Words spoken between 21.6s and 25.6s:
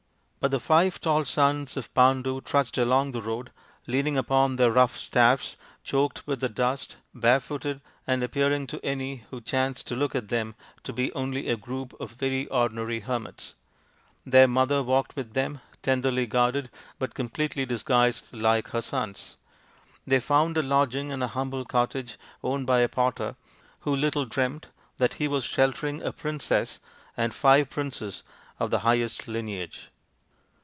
cottage owned by a potter, who little dreamt that he was